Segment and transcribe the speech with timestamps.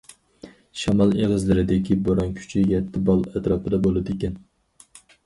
[0.83, 4.41] شامال ئېغىزلىرىدىكى بوران كۈچى يەتتە بال ئەتراپىدا بولىدىكەن.